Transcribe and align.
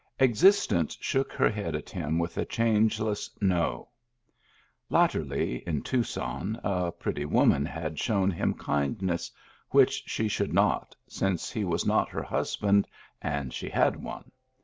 Existence 0.17 0.97
shook 0.99 1.31
her 1.31 1.47
head 1.51 1.75
?it 1.75 1.91
him 1.91 2.17
with 2.17 2.35
a 2.35 2.43
changeless" 2.43 3.29
No." 3.55 3.89
Lat 4.89 5.11
terly, 5.11 5.61
in 5.67 5.83
Tucson, 5.83 6.59
a 6.63 6.91
pretty 6.91 7.23
woman 7.23 7.67
had 7.67 7.99
shown 7.99 8.31
him 8.31 8.55
kindness 8.55 9.29
which 9.69 10.01
she 10.07 10.27
should 10.27 10.53
not, 10.55 10.95
since 11.07 11.51
he 11.51 11.63
was 11.63 11.85
not 11.85 12.09
her 12.09 12.23
husband 12.23 12.87
and 13.21 13.53
she 13.53 13.69
had 13.69 13.95
one. 13.95 14.31